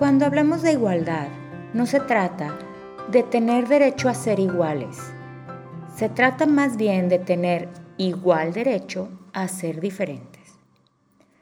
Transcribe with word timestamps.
Cuando 0.00 0.24
hablamos 0.24 0.62
de 0.62 0.72
igualdad, 0.72 1.28
no 1.74 1.84
se 1.84 2.00
trata 2.00 2.58
de 3.10 3.22
tener 3.22 3.68
derecho 3.68 4.08
a 4.08 4.14
ser 4.14 4.40
iguales. 4.40 4.96
Se 5.94 6.08
trata 6.08 6.46
más 6.46 6.78
bien 6.78 7.10
de 7.10 7.18
tener 7.18 7.68
igual 7.98 8.54
derecho 8.54 9.10
a 9.34 9.46
ser 9.46 9.78
diferentes. 9.78 10.54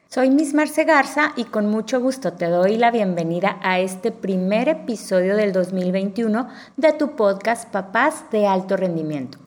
Soy 0.08 0.30
Miss 0.30 0.54
Marce 0.54 0.82
Garza 0.82 1.34
y 1.36 1.44
con 1.44 1.71
mucho 1.71 2.00
gusto 2.00 2.32
te 2.32 2.46
doy 2.46 2.76
la 2.79 2.90
bienvenida 2.90 3.61
a 3.62 3.79
este 3.79 4.11
primer 4.11 4.68
episodio 4.68 5.36
del 5.36 5.52
2021 5.52 6.48
de 6.77 6.93
tu 6.95 7.14
podcast 7.14 7.70
Papás 7.70 8.25
de 8.32 8.48
Alto 8.48 8.77
Rendimiento. 8.77 9.38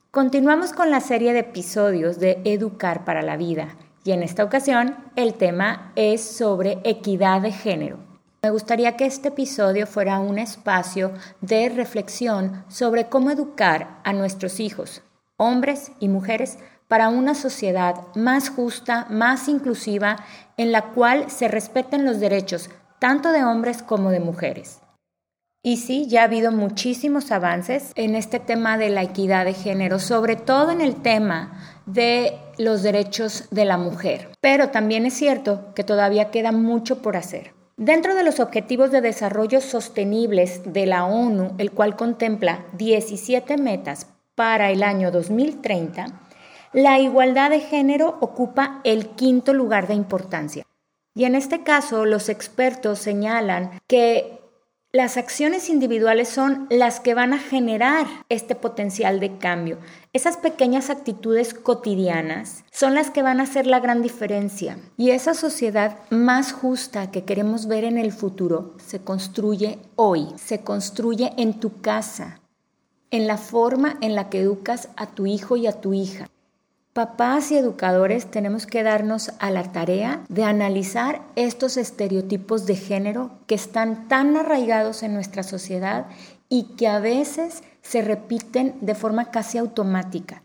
Continuamos 0.10 0.73
con 0.73 0.90
la 0.90 1.02
serie 1.02 1.34
de 1.34 1.42
episodios 1.42 2.20
de 2.20 2.42
Educar 2.46 3.06
para 3.06 3.22
la 3.22 3.38
Vida 3.38 3.78
y 4.10 4.12
en 4.12 4.24
esta 4.24 4.44
ocasión 4.44 4.96
el 5.16 5.36
tema 5.36 5.92
es 5.96 6.24
sobre 6.24 6.80
equidad 6.84 7.42
de 7.42 7.52
género. 7.52 8.00
Me 8.42 8.50
gustaría 8.50 8.98
que 8.98 9.06
este 9.06 9.28
episodio 9.28 9.86
fuera 9.86 10.18
un 10.18 10.40
espacio 10.40 11.12
de 11.42 11.70
reflexión 11.70 12.66
sobre 12.70 13.08
cómo 13.08 13.30
educar 13.30 14.00
a 14.04 14.12
nuestros 14.14 14.60
hijos, 14.60 15.04
hombres 15.38 15.92
y 16.00 16.08
mujeres, 16.08 16.58
para 16.88 17.10
una 17.10 17.36
sociedad 17.36 18.08
más 18.16 18.50
justa, 18.50 19.06
más 19.12 19.48
inclusiva, 19.48 20.26
en 20.58 20.72
la 20.72 20.86
cual 20.86 21.30
se 21.30 21.48
respeten 21.48 22.04
los 22.04 22.20
derechos 22.20 22.72
tanto 22.98 23.32
de 23.32 23.44
hombres 23.44 23.84
como 23.84 24.10
de 24.10 24.22
mujeres. 24.22 24.80
Y 25.62 25.78
sí, 25.78 26.08
ya 26.08 26.22
ha 26.22 26.23
habido 26.23 26.52
muchísimos 26.52 27.32
avances 27.32 27.92
en 27.96 28.16
este 28.16 28.40
tema 28.40 28.78
de 28.78 28.90
la 28.90 29.04
equidad 29.04 29.44
de 29.44 29.54
género, 29.54 30.00
sobre 30.00 30.38
todo 30.38 30.72
en 30.72 30.80
el 30.80 30.96
tema 30.96 31.79
de 31.94 32.38
los 32.58 32.84
derechos 32.84 33.45
de 33.52 33.66
la 33.66 33.78
mujer. 33.78 34.30
Pero 34.42 34.70
también 34.70 35.06
es 35.06 35.14
cierto 35.14 35.73
que 35.76 35.84
todavía 35.84 36.32
queda 36.32 36.52
mucho 36.52 37.02
por 37.02 37.18
hacer. 37.18 37.54
Dentro 37.78 38.14
de 38.14 38.23
los 38.23 38.40
Objetivos 38.40 38.92
de 38.92 39.02
Desarrollo 39.02 39.62
Sostenibles 39.62 40.62
de 40.66 40.86
la 40.86 41.06
ONU, 41.06 41.56
el 41.58 41.72
cual 41.72 41.95
contempla 41.95 42.66
17 42.73 43.58
metas 43.58 44.08
para 44.36 44.70
el 44.72 44.84
año 44.84 45.12
2030, 45.12 46.08
la 46.73 47.00
igualdad 47.00 47.50
de 47.50 47.62
género 47.62 48.17
ocupa 48.20 48.82
el 48.84 49.08
quinto 49.08 49.54
lugar 49.54 49.88
de 49.88 49.95
importancia. 49.95 50.66
Y 51.16 51.26
en 51.26 51.36
este 51.36 51.64
caso, 51.64 52.06
los 52.06 52.30
expertos 52.30 53.00
señalan 53.00 53.72
que 53.88 54.39
las 54.92 55.18
acciones 55.18 55.70
individuales 55.70 56.30
son 56.30 56.66
las 56.72 57.00
que 57.00 57.14
van 57.14 57.32
a 57.32 57.38
generar 57.38 58.08
este 58.28 58.56
potencial 58.56 59.20
de 59.20 59.38
cambio. 59.38 59.78
Esas 60.14 60.38
pequeñas 60.38 60.90
actitudes 60.90 61.54
cotidianas 61.54 62.64
son 62.72 62.95
las 62.95 63.11
que 63.11 63.22
van 63.22 63.39
a 63.39 63.44
hacer 63.44 63.67
la 63.67 63.80
gran 63.80 64.02
diferencia. 64.02 64.80
Y 64.98 65.11
esa 65.11 65.36
sociedad 65.36 66.00
más 66.10 66.54
justa 66.54 67.11
que 67.11 67.23
queremos 67.23 67.67
ver 67.67 67.83
en 67.83 68.00
el 68.00 68.11
futuro 68.11 68.73
se 68.77 69.00
construye 69.00 69.77
hoy, 69.95 70.26
se 70.38 70.61
construye 70.61 71.33
en 71.38 71.60
tu 71.60 71.82
casa, 71.82 72.42
en 73.11 73.27
la 73.27 73.38
forma 73.38 73.95
en 74.02 74.16
la 74.16 74.30
que 74.30 74.42
educas 74.42 74.89
a 74.95 75.06
tu 75.06 75.27
hijo 75.27 75.56
y 75.56 75.67
a 75.67 75.82
tu 75.82 75.94
hija. 75.94 76.27
Papás 76.99 77.49
y 77.54 77.55
educadores 77.55 78.30
tenemos 78.30 78.67
que 78.67 78.83
darnos 78.83 79.32
a 79.39 79.52
la 79.52 79.71
tarea 79.71 80.26
de 80.27 80.43
analizar 80.43 81.21
estos 81.37 81.77
estereotipos 81.77 82.65
de 82.65 82.76
género 82.76 83.32
que 83.48 83.55
están 83.55 84.10
tan 84.10 84.36
arraigados 84.36 85.02
en 85.02 85.14
nuestra 85.14 85.43
sociedad 85.43 86.08
y 86.49 86.76
que 86.76 86.89
a 86.89 86.99
veces 86.99 87.64
se 87.82 88.02
repiten 88.02 88.76
de 88.82 88.95
forma 88.95 89.32
casi 89.32 89.58
automática. 89.58 90.43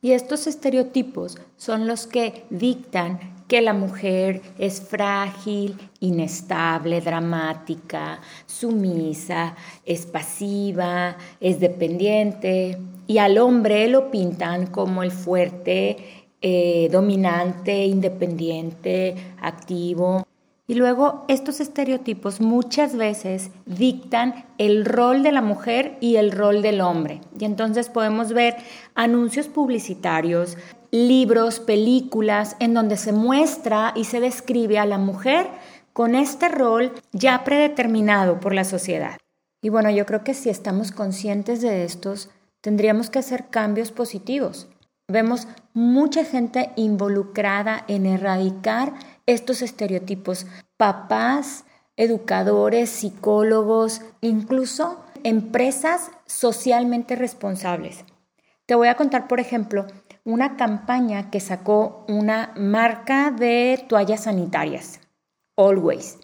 Y 0.00 0.12
estos 0.12 0.46
estereotipos 0.46 1.36
son 1.58 1.86
los 1.86 2.06
que 2.06 2.46
dictan 2.48 3.20
que 3.46 3.60
la 3.60 3.74
mujer 3.74 4.40
es 4.58 4.80
frágil, 4.80 5.76
inestable, 5.98 7.02
dramática, 7.02 8.20
sumisa, 8.46 9.54
es 9.84 10.06
pasiva, 10.06 11.18
es 11.40 11.60
dependiente, 11.60 12.78
y 13.10 13.18
al 13.18 13.38
hombre 13.38 13.88
lo 13.88 14.08
pintan 14.12 14.68
como 14.68 15.02
el 15.02 15.10
fuerte, 15.10 15.96
eh, 16.40 16.88
dominante, 16.92 17.84
independiente, 17.84 19.16
activo. 19.42 20.24
Y 20.68 20.74
luego 20.74 21.24
estos 21.26 21.58
estereotipos 21.58 22.40
muchas 22.40 22.94
veces 22.94 23.50
dictan 23.66 24.44
el 24.58 24.84
rol 24.84 25.24
de 25.24 25.32
la 25.32 25.42
mujer 25.42 25.96
y 26.00 26.16
el 26.16 26.30
rol 26.30 26.62
del 26.62 26.80
hombre. 26.80 27.20
Y 27.36 27.46
entonces 27.46 27.88
podemos 27.88 28.32
ver 28.32 28.54
anuncios 28.94 29.48
publicitarios, 29.48 30.56
libros, 30.92 31.58
películas, 31.58 32.54
en 32.60 32.74
donde 32.74 32.96
se 32.96 33.12
muestra 33.12 33.92
y 33.96 34.04
se 34.04 34.20
describe 34.20 34.78
a 34.78 34.86
la 34.86 34.98
mujer 34.98 35.48
con 35.92 36.14
este 36.14 36.48
rol 36.48 36.92
ya 37.10 37.42
predeterminado 37.42 38.38
por 38.38 38.54
la 38.54 38.62
sociedad. 38.62 39.16
Y 39.62 39.68
bueno, 39.68 39.90
yo 39.90 40.06
creo 40.06 40.22
que 40.22 40.32
si 40.32 40.48
estamos 40.48 40.92
conscientes 40.92 41.60
de 41.60 41.82
estos, 41.82 42.30
tendríamos 42.60 43.10
que 43.10 43.18
hacer 43.18 43.48
cambios 43.48 43.90
positivos. 43.92 44.68
Vemos 45.08 45.48
mucha 45.74 46.24
gente 46.24 46.70
involucrada 46.76 47.84
en 47.88 48.06
erradicar 48.06 48.92
estos 49.26 49.62
estereotipos. 49.62 50.46
Papás, 50.76 51.64
educadores, 51.96 52.90
psicólogos, 52.90 54.02
incluso 54.20 55.04
empresas 55.24 56.10
socialmente 56.26 57.16
responsables. 57.16 58.04
Te 58.66 58.74
voy 58.74 58.88
a 58.88 58.96
contar, 58.96 59.26
por 59.26 59.40
ejemplo, 59.40 59.86
una 60.24 60.56
campaña 60.56 61.30
que 61.30 61.40
sacó 61.40 62.04
una 62.08 62.52
marca 62.56 63.30
de 63.30 63.84
toallas 63.88 64.24
sanitarias, 64.24 65.00
Always. 65.56 66.18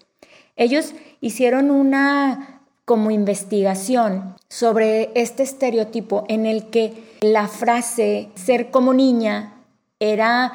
Ellos 0.54 0.94
hicieron 1.20 1.70
una 1.70 2.55
como 2.86 3.10
investigación 3.10 4.36
sobre 4.48 5.10
este 5.14 5.42
estereotipo 5.42 6.24
en 6.28 6.46
el 6.46 6.70
que 6.70 6.94
la 7.20 7.48
frase 7.48 8.30
ser 8.36 8.70
como 8.70 8.94
niña 8.94 9.64
era 10.00 10.52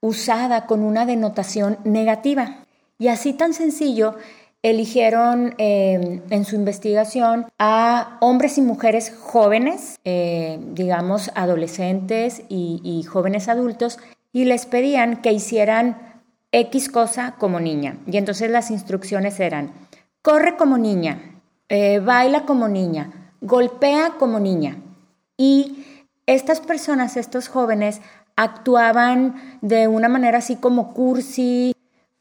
usada 0.00 0.66
con 0.66 0.82
una 0.82 1.04
denotación 1.04 1.78
negativa. 1.84 2.64
Y 2.98 3.08
así 3.08 3.32
tan 3.32 3.54
sencillo, 3.54 4.14
eligieron 4.62 5.54
eh, 5.58 6.22
en 6.30 6.44
su 6.46 6.56
investigación 6.56 7.46
a 7.58 8.16
hombres 8.20 8.56
y 8.56 8.62
mujeres 8.62 9.14
jóvenes, 9.20 10.00
eh, 10.04 10.58
digamos 10.72 11.30
adolescentes 11.34 12.42
y, 12.48 13.02
jóvenes 13.02 13.48
adultos, 13.48 13.98
y 14.32 14.46
les 14.46 14.64
pedían 14.64 15.20
que 15.20 15.32
hicieran 15.32 16.22
X 16.50 16.88
cosa 16.88 17.34
como 17.38 17.60
niña. 17.60 17.98
Y 18.06 18.16
entonces 18.16 18.50
las 18.50 18.70
instrucciones 18.70 19.38
eran, 19.38 19.72
corre 20.22 20.56
como 20.56 20.78
niña, 20.78 21.33
eh, 21.68 22.00
baila 22.00 22.44
como 22.44 22.68
niña, 22.68 23.32
golpea 23.40 24.14
como 24.18 24.40
niña. 24.40 24.78
Y 25.36 25.84
estas 26.26 26.60
personas, 26.60 27.16
estos 27.16 27.48
jóvenes, 27.48 28.00
actuaban 28.36 29.58
de 29.60 29.88
una 29.88 30.08
manera 30.08 30.38
así 30.38 30.56
como 30.56 30.92
cursi, 30.92 31.74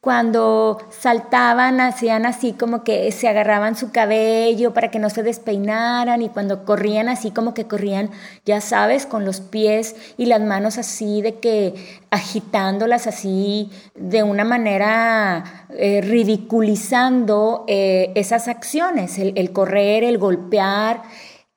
cuando 0.04 0.80
saltaban 0.90 1.80
hacían 1.80 2.26
así 2.26 2.52
como 2.52 2.84
que 2.84 3.10
se 3.14 3.30
agarraban 3.30 3.78
su 3.78 3.94
cabello 3.94 4.74
para 4.74 4.92
que 4.92 5.00
no 5.00 5.10
se 5.10 5.24
despeinaran 5.24 6.22
y 6.22 6.28
cuando 6.28 6.66
corrían 6.66 7.08
así 7.08 7.32
como 7.32 7.54
que 7.54 7.68
corrían, 7.68 8.12
ya 8.44 8.60
sabes, 8.60 9.06
con 9.06 9.24
los 9.24 9.40
pies 9.40 9.96
y 10.18 10.26
las 10.26 10.42
manos 10.42 10.78
así 10.78 11.22
de 11.22 11.40
que 11.40 11.76
agitándolas 12.12 13.08
así 13.08 13.72
de 13.96 14.24
una 14.24 14.44
manera 14.44 15.68
eh, 15.70 16.02
ridiculizando 16.02 17.64
eh, 17.70 18.12
esas 18.16 18.50
acciones, 18.50 19.18
el, 19.18 19.54
correr, 19.54 20.04
el 20.04 20.18
golpear, 20.18 21.02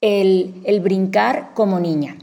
el, 0.01 0.63
el 0.67 0.79
brincar 0.79 1.51
como 1.53 1.81
niña. 1.81 2.17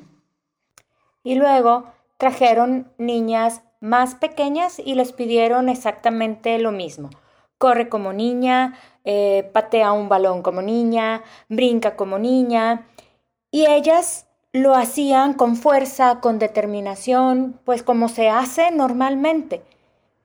Y 1.22 1.36
luego 1.36 1.92
trajeron 2.18 2.94
niñas 2.98 3.62
más 3.84 4.16
pequeñas 4.16 4.80
y 4.80 4.96
les 4.96 5.12
pidieron 5.12 5.68
exactamente 5.68 6.58
lo 6.58 6.72
mismo. 6.72 7.10
Corre 7.58 7.90
como 7.90 8.14
niña, 8.14 8.80
eh, 9.04 9.50
patea 9.54 9.92
un 9.92 10.08
balón 10.08 10.42
como 10.42 10.62
niña, 10.62 11.22
brinca 11.50 11.98
como 11.98 12.18
niña. 12.18 12.88
Y 13.52 13.66
ellas 13.66 14.28
lo 14.54 14.74
hacían 14.74 15.34
con 15.34 15.58
fuerza, 15.58 16.22
con 16.22 16.40
determinación, 16.40 17.60
pues 17.66 17.84
como 17.84 18.08
se 18.08 18.30
hace 18.30 18.72
normalmente. 18.72 19.62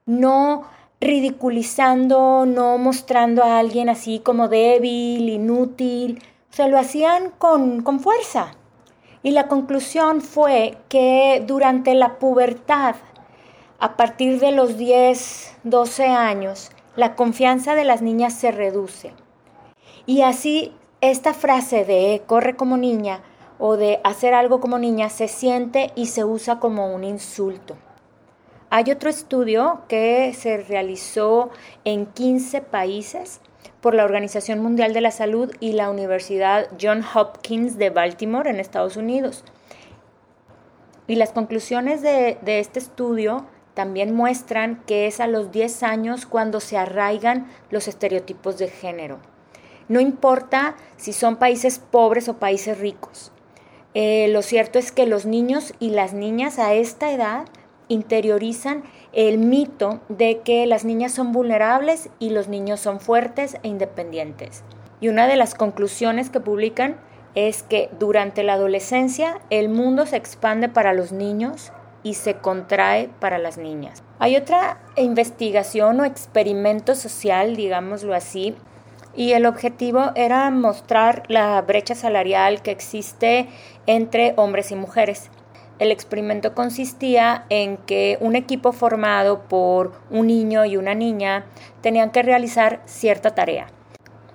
no 0.06 0.62
ridiculizando, 1.00 2.44
no 2.46 2.78
mostrando 2.78 3.44
a 3.44 3.58
alguien 3.58 3.88
así 3.88 4.20
como 4.20 4.48
débil, 4.48 5.28
inútil, 5.28 6.22
o 6.50 6.52
sea, 6.52 6.66
lo 6.68 6.78
hacían 6.78 7.30
con, 7.38 7.82
con 7.82 8.00
fuerza. 8.00 8.52
Y 9.22 9.32
la 9.32 9.48
conclusión 9.48 10.20
fue 10.20 10.78
que 10.88 11.42
durante 11.46 11.94
la 11.94 12.18
pubertad, 12.18 12.96
a 13.80 13.96
partir 13.96 14.40
de 14.40 14.50
los 14.50 14.76
10, 14.76 15.56
12 15.62 16.06
años, 16.06 16.70
la 16.96 17.14
confianza 17.14 17.76
de 17.76 17.84
las 17.84 18.02
niñas 18.02 18.34
se 18.34 18.50
reduce. 18.50 19.12
Y 20.04 20.22
así 20.22 20.72
esta 21.00 21.32
frase 21.32 21.84
de 21.84 22.22
corre 22.26 22.56
como 22.56 22.76
niña 22.76 23.20
o 23.60 23.76
de 23.76 24.00
hacer 24.02 24.34
algo 24.34 24.60
como 24.60 24.78
niña 24.78 25.10
se 25.10 25.28
siente 25.28 25.92
y 25.94 26.06
se 26.06 26.24
usa 26.24 26.58
como 26.58 26.92
un 26.92 27.04
insulto. 27.04 27.76
Hay 28.70 28.90
otro 28.90 29.08
estudio 29.08 29.82
que 29.88 30.34
se 30.34 30.58
realizó 30.58 31.50
en 31.84 32.06
15 32.06 32.60
países 32.62 33.40
por 33.80 33.94
la 33.94 34.04
Organización 34.04 34.60
Mundial 34.60 34.92
de 34.92 35.00
la 35.00 35.12
Salud 35.12 35.54
y 35.60 35.72
la 35.72 35.88
Universidad 35.88 36.68
John 36.80 37.04
Hopkins 37.14 37.78
de 37.78 37.90
Baltimore 37.90 38.50
en 38.50 38.58
Estados 38.58 38.96
Unidos. 38.96 39.44
Y 41.06 41.14
las 41.14 41.32
conclusiones 41.32 42.02
de, 42.02 42.38
de 42.42 42.58
este 42.58 42.80
estudio 42.80 43.46
también 43.78 44.12
muestran 44.12 44.82
que 44.88 45.06
es 45.06 45.20
a 45.20 45.28
los 45.28 45.52
10 45.52 45.84
años 45.84 46.26
cuando 46.26 46.58
se 46.58 46.76
arraigan 46.76 47.46
los 47.70 47.86
estereotipos 47.86 48.58
de 48.58 48.66
género. 48.66 49.20
No 49.88 50.00
importa 50.00 50.74
si 50.96 51.12
son 51.12 51.36
países 51.36 51.78
pobres 51.78 52.28
o 52.28 52.38
países 52.40 52.76
ricos. 52.80 53.30
Eh, 53.94 54.26
lo 54.32 54.42
cierto 54.42 54.80
es 54.80 54.90
que 54.90 55.06
los 55.06 55.26
niños 55.26 55.74
y 55.78 55.90
las 55.90 56.12
niñas 56.12 56.58
a 56.58 56.74
esta 56.74 57.12
edad 57.12 57.44
interiorizan 57.86 58.82
el 59.12 59.38
mito 59.38 60.00
de 60.08 60.40
que 60.40 60.66
las 60.66 60.84
niñas 60.84 61.12
son 61.12 61.30
vulnerables 61.30 62.10
y 62.18 62.30
los 62.30 62.48
niños 62.48 62.80
son 62.80 62.98
fuertes 62.98 63.58
e 63.62 63.68
independientes. 63.68 64.64
Y 65.00 65.06
una 65.06 65.28
de 65.28 65.36
las 65.36 65.54
conclusiones 65.54 66.30
que 66.30 66.40
publican 66.40 66.96
es 67.36 67.62
que 67.62 67.90
durante 68.00 68.42
la 68.42 68.54
adolescencia 68.54 69.40
el 69.50 69.68
mundo 69.68 70.04
se 70.04 70.16
expande 70.16 70.68
para 70.68 70.94
los 70.94 71.12
niños 71.12 71.70
y 72.02 72.14
se 72.14 72.34
contrae 72.34 73.10
para 73.20 73.38
las 73.38 73.58
niñas. 73.58 74.02
Hay 74.18 74.36
otra 74.36 74.78
investigación 74.96 76.00
o 76.00 76.04
experimento 76.04 76.94
social, 76.94 77.56
digámoslo 77.56 78.14
así, 78.14 78.56
y 79.14 79.32
el 79.32 79.46
objetivo 79.46 80.12
era 80.14 80.50
mostrar 80.50 81.24
la 81.28 81.60
brecha 81.62 81.94
salarial 81.94 82.62
que 82.62 82.70
existe 82.70 83.48
entre 83.86 84.34
hombres 84.36 84.70
y 84.70 84.76
mujeres. 84.76 85.30
El 85.78 85.92
experimento 85.92 86.54
consistía 86.54 87.44
en 87.48 87.76
que 87.78 88.18
un 88.20 88.34
equipo 88.34 88.72
formado 88.72 89.42
por 89.48 89.92
un 90.10 90.26
niño 90.26 90.64
y 90.64 90.76
una 90.76 90.94
niña 90.94 91.46
tenían 91.80 92.10
que 92.10 92.22
realizar 92.22 92.80
cierta 92.84 93.34
tarea. 93.34 93.68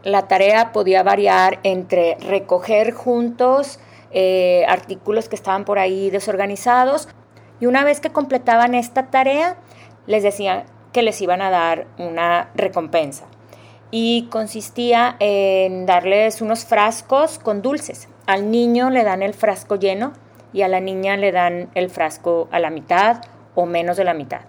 La 0.03 0.27
tarea 0.27 0.71
podía 0.71 1.03
variar 1.03 1.59
entre 1.63 2.15
recoger 2.15 2.91
juntos 2.91 3.79
eh, 4.11 4.65
artículos 4.67 5.27
que 5.27 5.35
estaban 5.35 5.65
por 5.65 5.79
ahí 5.79 6.09
desorganizados 6.09 7.07
y 7.59 7.65
una 7.65 7.83
vez 7.83 7.99
que 7.99 8.11
completaban 8.11 8.75
esta 8.75 9.07
tarea, 9.07 9.57
les 10.07 10.23
decían 10.23 10.63
que 10.91 11.01
les 11.01 11.21
iban 11.21 11.41
a 11.41 11.49
dar 11.49 11.87
una 11.97 12.49
recompensa. 12.55 13.25
Y 13.91 14.27
consistía 14.31 15.15
en 15.19 15.85
darles 15.85 16.41
unos 16.41 16.65
frascos 16.65 17.39
con 17.39 17.61
dulces. 17.61 18.09
Al 18.25 18.49
niño 18.49 18.89
le 18.89 19.03
dan 19.03 19.21
el 19.21 19.33
frasco 19.33 19.75
lleno 19.75 20.13
y 20.51 20.63
a 20.63 20.67
la 20.67 20.79
niña 20.79 21.15
le 21.15 21.31
dan 21.31 21.69
el 21.75 21.89
frasco 21.89 22.47
a 22.51 22.59
la 22.59 22.69
mitad 22.69 23.21
o 23.55 23.65
menos 23.65 23.97
de 23.97 24.03
la 24.03 24.13
mitad. 24.13 24.41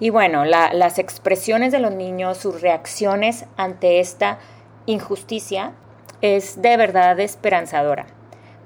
Y 0.00 0.10
bueno, 0.10 0.44
las 0.44 0.98
expresiones 0.98 1.72
de 1.72 1.80
los 1.80 1.92
niños, 1.92 2.38
sus 2.38 2.60
reacciones 2.60 3.46
ante 3.56 4.00
esta 4.00 4.38
injusticia 4.86 5.72
es 6.20 6.60
de 6.60 6.76
verdad 6.76 7.18
esperanzadora 7.20 8.06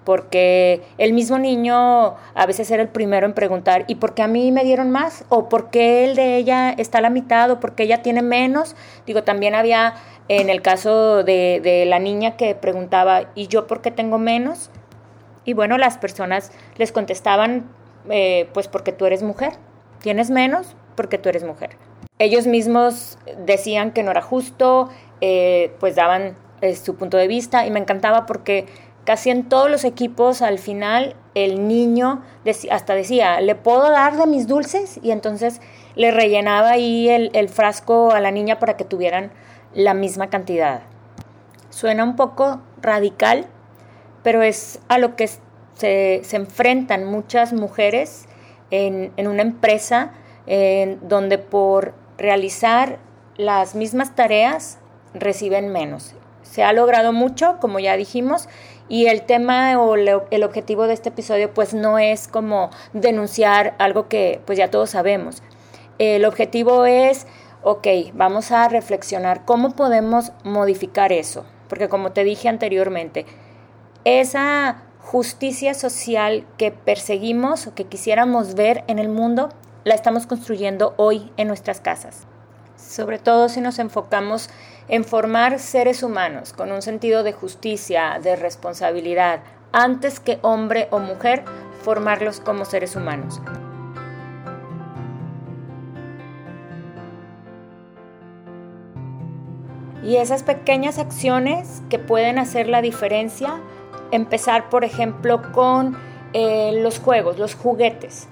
porque 0.04 0.82
el 0.98 1.12
mismo 1.12 1.38
niño 1.38 2.14
a 2.34 2.46
veces 2.46 2.70
era 2.70 2.82
el 2.82 2.88
primero 2.88 3.26
en 3.26 3.34
preguntar, 3.34 3.84
¿y 3.86 3.96
por 3.96 4.14
qué 4.14 4.22
a 4.22 4.28
mí 4.28 4.50
me 4.52 4.64
dieron 4.64 4.90
más? 4.90 5.24
¿O 5.28 5.48
por 5.48 5.70
qué 5.70 6.04
el 6.04 6.16
de 6.16 6.36
ella 6.36 6.70
está 6.70 6.98
a 6.98 7.00
la 7.02 7.10
mitad? 7.10 7.50
¿O 7.50 7.60
por 7.60 7.74
qué 7.74 7.84
ella 7.84 8.02
tiene 8.02 8.22
menos? 8.22 8.76
Digo, 9.06 9.22
también 9.22 9.54
había 9.54 9.94
en 10.28 10.48
el 10.48 10.62
caso 10.62 11.24
de, 11.24 11.84
la 11.88 11.98
niña 11.98 12.36
que 12.36 12.54
preguntaba, 12.54 13.30
¿y 13.34 13.48
yo 13.48 13.66
por 13.66 13.82
qué 13.82 13.90
tengo 13.90 14.16
menos? 14.16 14.70
Y 15.44 15.54
bueno, 15.54 15.76
las 15.76 15.98
personas 15.98 16.52
les 16.76 16.92
contestaban, 16.92 17.68
eh, 18.08 18.48
pues 18.54 18.68
porque 18.68 18.92
tú 18.92 19.06
eres 19.06 19.24
mujer. 19.24 19.54
¿Tienes 20.00 20.30
menos? 20.30 20.76
Porque 20.94 21.18
tú 21.18 21.28
eres 21.28 21.42
mujer. 21.42 21.70
Ellos 22.20 22.46
mismos 22.46 23.18
decían 23.38 23.90
que 23.90 24.02
no 24.04 24.12
era 24.12 24.22
justo, 24.22 24.88
eh, 25.20 25.74
pues 25.80 25.96
daban 25.96 26.36
eh, 26.60 26.76
su 26.76 26.94
punto 26.94 27.16
de 27.16 27.26
vista 27.26 27.66
y 27.66 27.70
me 27.70 27.80
encantaba 27.80 28.26
porque 28.26 28.66
casi 29.04 29.30
en 29.30 29.48
todos 29.48 29.70
los 29.70 29.84
equipos 29.84 30.42
al 30.42 30.58
final 30.58 31.16
el 31.34 31.68
niño 31.68 32.22
hasta 32.70 32.94
decía, 32.94 33.40
¿le 33.40 33.54
puedo 33.54 33.90
dar 33.90 34.16
de 34.16 34.26
mis 34.26 34.46
dulces? 34.46 34.98
Y 35.02 35.10
entonces 35.10 35.60
le 35.94 36.10
rellenaba 36.10 36.70
ahí 36.70 37.08
el, 37.08 37.48
frasco 37.48 38.12
a 38.12 38.20
la 38.20 38.30
niña 38.30 38.58
para 38.58 38.76
que 38.76 38.84
tuvieran 38.84 39.30
la 39.74 39.94
misma 39.94 40.28
cantidad. 40.28 40.82
Suena 41.70 42.04
un 42.04 42.16
poco 42.16 42.60
radical, 42.80 43.46
pero 44.22 44.42
es 44.42 44.80
a 44.88 44.98
lo 44.98 45.16
que 45.16 45.28
se, 45.74 46.22
enfrentan 46.32 47.04
muchas 47.04 47.52
mujeres 47.52 48.26
en, 48.70 49.12
una 49.26 49.42
empresa 49.42 50.12
donde 51.02 51.38
por 51.38 51.94
realizar 52.18 52.98
las 53.36 53.74
mismas 53.74 54.14
tareas 54.14 54.78
reciben 55.14 55.68
menos. 55.72 56.14
Se 56.42 56.64
ha 56.64 56.72
logrado 56.72 57.12
mucho, 57.12 57.58
como 57.60 57.78
ya 57.78 57.96
dijimos, 57.96 58.48
y 58.90 59.06
el 59.06 59.22
tema 59.22 59.80
o 59.80 59.94
el 59.94 60.44
objetivo 60.44 60.88
de 60.88 60.94
este 60.94 61.10
episodio 61.10 61.54
pues 61.54 61.72
no 61.72 61.98
es 61.98 62.26
como 62.26 62.70
denunciar 62.92 63.76
algo 63.78 64.08
que 64.08 64.42
pues 64.44 64.58
ya 64.58 64.68
todos 64.68 64.90
sabemos. 64.90 65.42
El 65.98 66.24
objetivo 66.24 66.84
es, 66.86 67.26
ok, 67.62 67.86
vamos 68.14 68.50
a 68.50 68.68
reflexionar 68.68 69.44
cómo 69.44 69.76
podemos 69.76 70.32
modificar 70.42 71.12
eso. 71.12 71.46
Porque 71.68 71.88
como 71.88 72.10
te 72.10 72.24
dije 72.24 72.48
anteriormente, 72.48 73.26
esa 74.04 74.82
justicia 74.98 75.74
social 75.74 76.44
que 76.58 76.72
perseguimos 76.72 77.68
o 77.68 77.74
que 77.76 77.84
quisiéramos 77.84 78.56
ver 78.56 78.82
en 78.88 78.98
el 78.98 79.08
mundo, 79.08 79.50
la 79.84 79.94
estamos 79.94 80.26
construyendo 80.26 80.94
hoy 80.96 81.30
en 81.36 81.46
nuestras 81.46 81.80
casas. 81.80 82.26
Sobre 82.76 83.20
todo 83.20 83.48
si 83.48 83.60
nos 83.60 83.78
enfocamos 83.78 84.50
en 84.88 85.04
formar 85.04 85.58
seres 85.58 86.02
humanos 86.02 86.52
con 86.52 86.72
un 86.72 86.82
sentido 86.82 87.22
de 87.22 87.32
justicia, 87.32 88.18
de 88.22 88.36
responsabilidad, 88.36 89.40
antes 89.72 90.20
que 90.20 90.38
hombre 90.42 90.88
o 90.90 90.98
mujer, 90.98 91.44
formarlos 91.82 92.40
como 92.40 92.64
seres 92.64 92.96
humanos. 92.96 93.40
Y 100.02 100.16
esas 100.16 100.42
pequeñas 100.42 100.98
acciones 100.98 101.82
que 101.90 101.98
pueden 101.98 102.38
hacer 102.38 102.68
la 102.68 102.82
diferencia, 102.82 103.60
empezar 104.10 104.70
por 104.70 104.84
ejemplo 104.84 105.52
con 105.52 105.96
eh, 106.32 106.72
los 106.82 106.98
juegos, 106.98 107.38
los 107.38 107.54
juguetes. 107.54 108.28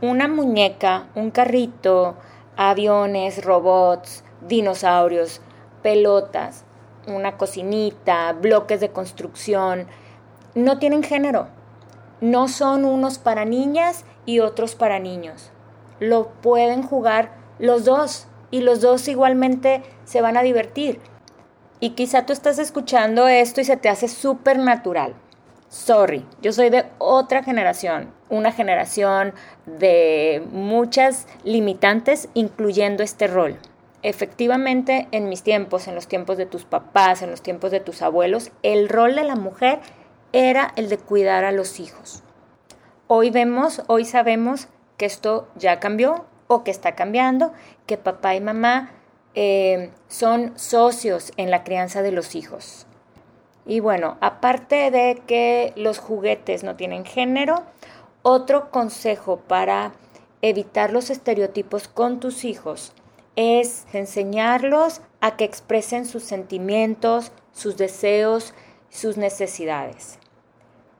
Una 0.00 0.26
muñeca, 0.26 1.06
un 1.14 1.30
carrito, 1.30 2.16
aviones, 2.56 3.44
robots, 3.44 4.24
dinosaurios, 4.40 5.40
pelotas, 5.82 6.64
una 7.06 7.36
cocinita, 7.36 8.32
bloques 8.32 8.80
de 8.80 8.90
construcción, 8.90 9.86
no 10.54 10.78
tienen 10.78 11.02
género. 11.02 11.48
No 12.20 12.48
son 12.48 12.84
unos 12.84 13.18
para 13.18 13.44
niñas 13.44 14.04
y 14.26 14.40
otros 14.40 14.74
para 14.74 14.98
niños. 14.98 15.50
Lo 15.98 16.28
pueden 16.28 16.82
jugar 16.82 17.32
los 17.58 17.84
dos 17.84 18.28
y 18.50 18.60
los 18.60 18.80
dos 18.80 19.08
igualmente 19.08 19.82
se 20.04 20.20
van 20.20 20.36
a 20.36 20.42
divertir. 20.42 21.00
Y 21.80 21.90
quizá 21.90 22.26
tú 22.26 22.32
estás 22.32 22.58
escuchando 22.58 23.26
esto 23.26 23.60
y 23.60 23.64
se 23.64 23.76
te 23.76 23.88
hace 23.88 24.06
súper 24.06 24.58
natural. 24.58 25.14
Sorry, 25.68 26.24
yo 26.42 26.52
soy 26.52 26.68
de 26.70 26.84
otra 26.98 27.42
generación, 27.42 28.12
una 28.28 28.52
generación 28.52 29.32
de 29.64 30.46
muchas 30.52 31.26
limitantes, 31.44 32.28
incluyendo 32.34 33.02
este 33.02 33.26
rol. 33.26 33.58
Efectivamente, 34.02 35.06
en 35.12 35.28
mis 35.28 35.44
tiempos, 35.44 35.86
en 35.86 35.94
los 35.94 36.08
tiempos 36.08 36.36
de 36.36 36.46
tus 36.46 36.64
papás, 36.64 37.22
en 37.22 37.30
los 37.30 37.40
tiempos 37.40 37.70
de 37.70 37.78
tus 37.78 38.02
abuelos, 38.02 38.50
el 38.64 38.88
rol 38.88 39.14
de 39.14 39.22
la 39.22 39.36
mujer 39.36 39.78
era 40.32 40.72
el 40.74 40.88
de 40.88 40.98
cuidar 40.98 41.44
a 41.44 41.52
los 41.52 41.78
hijos. 41.78 42.24
Hoy 43.06 43.30
vemos, 43.30 43.82
hoy 43.86 44.04
sabemos 44.04 44.66
que 44.96 45.06
esto 45.06 45.48
ya 45.54 45.78
cambió 45.78 46.26
o 46.48 46.64
que 46.64 46.72
está 46.72 46.96
cambiando, 46.96 47.52
que 47.86 47.96
papá 47.96 48.34
y 48.34 48.40
mamá 48.40 48.90
eh, 49.34 49.92
son 50.08 50.58
socios 50.58 51.32
en 51.36 51.52
la 51.52 51.62
crianza 51.62 52.02
de 52.02 52.10
los 52.10 52.34
hijos. 52.34 52.86
Y 53.66 53.78
bueno, 53.78 54.18
aparte 54.20 54.90
de 54.90 55.22
que 55.28 55.72
los 55.76 56.00
juguetes 56.00 56.64
no 56.64 56.74
tienen 56.74 57.04
género, 57.04 57.62
otro 58.22 58.70
consejo 58.72 59.36
para 59.36 59.92
evitar 60.40 60.92
los 60.92 61.10
estereotipos 61.10 61.86
con 61.86 62.18
tus 62.18 62.44
hijos 62.44 62.92
es 63.36 63.86
enseñarlos 63.92 65.00
a 65.20 65.36
que 65.36 65.44
expresen 65.44 66.04
sus 66.04 66.22
sentimientos, 66.22 67.32
sus 67.52 67.76
deseos, 67.76 68.54
sus 68.90 69.16
necesidades. 69.16 70.18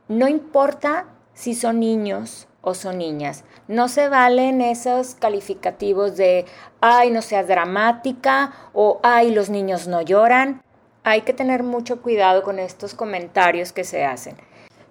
No 0.08 0.28
importa 0.28 1.06
si 1.34 1.54
son 1.54 1.80
niños 1.80 2.48
o 2.62 2.74
son 2.74 2.98
niñas. 2.98 3.44
No 3.68 3.88
se 3.88 4.08
valen 4.08 4.60
esos 4.60 5.14
calificativos 5.14 6.16
de, 6.16 6.46
ay, 6.80 7.10
no 7.10 7.22
seas 7.22 7.48
dramática 7.48 8.52
o, 8.72 9.00
ay, 9.02 9.32
los 9.32 9.50
niños 9.50 9.88
no 9.88 10.00
lloran. 10.00 10.62
Hay 11.04 11.22
que 11.22 11.32
tener 11.32 11.62
mucho 11.62 12.00
cuidado 12.00 12.42
con 12.42 12.58
estos 12.58 12.94
comentarios 12.94 13.72
que 13.72 13.84
se 13.84 14.04
hacen. 14.04 14.36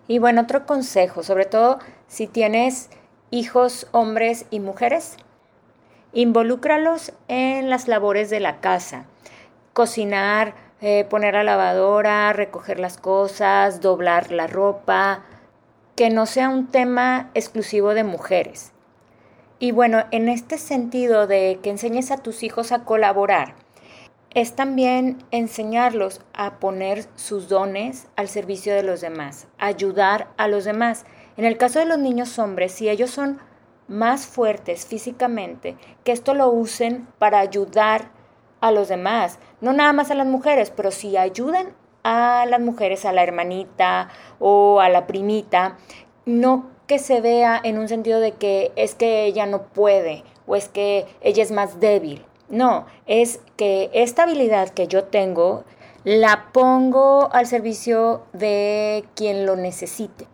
Y 0.08 0.20
bueno, 0.20 0.42
otro 0.42 0.66
consejo, 0.66 1.24
sobre 1.24 1.46
todo 1.46 1.80
si 2.08 2.28
tienes 2.28 2.90
hijos 3.30 3.88
hombres 3.92 4.46
y 4.52 4.60
mujeres, 4.60 5.16
involúcralos 6.14 7.14
en 7.28 7.70
las 7.70 7.88
labores 7.88 8.30
de 8.30 8.40
la 8.40 8.60
casa. 8.60 9.06
Cocinar, 9.74 10.54
eh, 10.82 11.06
poner 11.10 11.36
a 11.36 11.44
lavadora, 11.44 12.34
recoger 12.34 12.80
las 12.80 12.98
cosas, 12.98 13.82
doblar 13.82 14.32
la 14.32 14.48
ropa, 14.48 15.24
que 15.96 16.10
no 16.10 16.26
sea 16.26 16.50
un 16.50 16.68
tema 16.68 17.30
exclusivo 17.34 17.94
de 17.94 18.04
mujeres. 18.04 18.72
Y 19.60 19.72
bueno, 19.72 20.06
en 20.10 20.28
este 20.28 20.58
sentido 20.58 21.28
de 21.28 21.60
que 21.62 21.70
enseñes 21.70 22.10
a 22.10 22.18
tus 22.18 22.42
hijos 22.42 22.72
a 22.72 22.84
colaborar, 22.84 23.54
es 24.34 24.56
también 24.56 25.24
enseñarlos 25.30 26.22
a 26.34 26.60
poner 26.60 27.06
sus 27.16 27.48
dones 27.50 28.08
al 28.16 28.28
servicio 28.28 28.74
de 28.74 28.82
los 28.82 29.02
demás, 29.02 29.48
ayudar 29.60 30.30
a 30.38 30.48
los 30.48 30.64
demás. 30.64 31.06
En 31.38 31.46
el 31.46 31.58
caso 31.58 31.80
de 31.80 31.86
los 31.86 32.00
niños 32.00 32.40
hombres, 32.40 32.72
si 32.72 32.90
ellos 32.90 33.12
son 33.12 33.40
más 33.92 34.26
fuertes 34.26 34.86
físicamente, 34.86 35.76
que 36.04 36.14
esto 36.14 36.34
lo 36.34 36.50
usen 36.50 37.08
para 37.20 37.40
ayudar 37.40 38.10
a 38.62 38.72
los 38.72 38.88
demás, 38.88 39.38
no 39.60 39.74
nada 39.74 39.92
más 39.92 40.12
a 40.12 40.16
las 40.16 40.28
mujeres, 40.28 40.72
pero 40.72 40.92
si 40.92 41.18
ayudan 41.18 41.76
a 42.04 42.46
las 42.48 42.62
mujeres, 42.62 43.06
a 43.06 43.12
la 43.12 43.22
hermanita 43.22 44.10
o 44.40 44.80
a 44.80 44.90
la 44.90 45.08
primita, 45.08 45.78
no 46.26 46.70
que 46.88 47.00
se 47.00 47.22
vea 47.22 47.60
en 47.64 47.78
un 47.78 47.88
sentido 47.88 48.20
de 48.20 48.34
que 48.34 48.72
es 48.76 48.96
que 48.96 49.26
ella 49.26 49.46
no 49.46 49.64
puede 49.64 50.24
o 50.48 50.56
es 50.56 50.68
que 50.68 51.06
ella 51.22 51.44
es 51.44 51.52
más 51.52 51.80
débil. 51.80 52.26
No, 52.50 52.86
es 53.06 53.40
que 53.56 53.90
esta 53.94 54.24
habilidad 54.24 54.70
que 54.70 54.88
yo 54.88 55.06
tengo 55.06 55.64
la 56.04 56.50
pongo 56.52 57.30
al 57.32 57.46
servicio 57.46 58.24
de 58.34 59.06
quien 59.16 59.46
lo 59.46 59.56
necesite. 59.56 60.28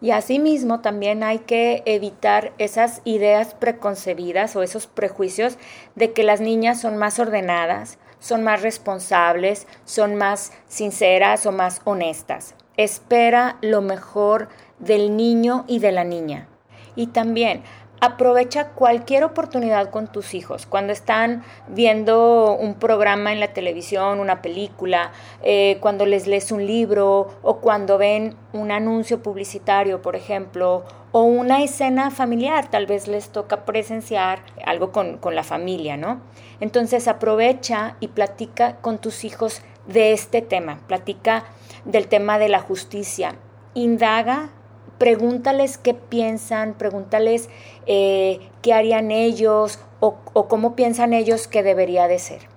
Y 0.00 0.10
asimismo 0.10 0.80
también 0.80 1.22
hay 1.22 1.38
que 1.38 1.82
evitar 1.86 2.52
esas 2.58 3.00
ideas 3.04 3.54
preconcebidas 3.54 4.54
o 4.54 4.62
esos 4.62 4.86
prejuicios 4.86 5.56
de 5.94 6.12
que 6.12 6.22
las 6.22 6.40
niñas 6.40 6.80
son 6.80 6.98
más 6.98 7.18
ordenadas, 7.18 7.98
son 8.18 8.42
más 8.42 8.62
responsables, 8.62 9.66
son 9.84 10.14
más 10.16 10.52
sinceras 10.68 11.46
o 11.46 11.52
más 11.52 11.80
honestas. 11.84 12.54
Espera 12.76 13.56
lo 13.62 13.80
mejor 13.80 14.48
del 14.78 15.16
niño 15.16 15.64
y 15.66 15.78
de 15.78 15.92
la 15.92 16.04
niña. 16.04 16.48
Y 16.94 17.08
también 17.08 17.62
Aprovecha 17.98 18.68
cualquier 18.68 19.24
oportunidad 19.24 19.88
con 19.88 20.06
tus 20.06 20.34
hijos. 20.34 20.66
Cuando 20.66 20.92
están 20.92 21.42
viendo 21.68 22.52
un 22.52 22.74
programa 22.74 23.32
en 23.32 23.40
la 23.40 23.54
televisión, 23.54 24.20
una 24.20 24.42
película, 24.42 25.12
eh, 25.42 25.78
cuando 25.80 26.04
les 26.04 26.26
lees 26.26 26.52
un 26.52 26.66
libro 26.66 27.28
o 27.40 27.56
cuando 27.60 27.96
ven 27.96 28.36
un 28.52 28.70
anuncio 28.70 29.22
publicitario, 29.22 30.02
por 30.02 30.14
ejemplo, 30.14 30.84
o 31.12 31.22
una 31.22 31.62
escena 31.62 32.10
familiar, 32.10 32.68
tal 32.68 32.84
vez 32.84 33.08
les 33.08 33.30
toca 33.30 33.64
presenciar 33.64 34.40
algo 34.66 34.92
con, 34.92 35.16
con 35.16 35.34
la 35.34 35.42
familia, 35.42 35.96
¿no? 35.96 36.20
Entonces 36.60 37.08
aprovecha 37.08 37.96
y 38.00 38.08
platica 38.08 38.76
con 38.76 38.98
tus 38.98 39.24
hijos 39.24 39.62
de 39.86 40.12
este 40.12 40.42
tema, 40.42 40.80
platica 40.86 41.44
del 41.86 42.08
tema 42.08 42.38
de 42.38 42.50
la 42.50 42.60
justicia, 42.60 43.36
indaga 43.72 44.50
pregúntales 44.98 45.78
qué 45.78 45.94
piensan, 45.94 46.74
pregúntales 46.74 47.48
eh, 47.86 48.40
qué 48.62 48.72
harían 48.72 49.10
ellos 49.10 49.78
o, 50.00 50.16
cómo 50.48 50.76
piensan 50.76 51.12
ellos 51.12 51.48
que 51.48 51.62
debería 51.62 52.08
de 52.08 52.18
ser. 52.18 52.48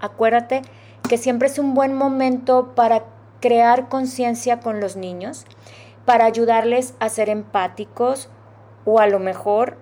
Acuérdate 0.00 0.62
que 1.08 1.18
siempre 1.18 1.48
es 1.48 1.58
un 1.58 1.74
buen 1.74 1.94
momento 1.94 2.74
para 2.74 3.04
crear 3.40 3.88
conciencia 3.88 4.60
con 4.60 4.80
los 4.80 4.96
niños, 4.96 5.46
para 6.04 6.24
ayudarles 6.24 6.94
a 7.00 7.08
ser 7.08 7.28
empáticos 7.28 8.28
o 8.84 9.00
a 9.00 9.06
lo 9.06 9.18
mejor 9.18 9.76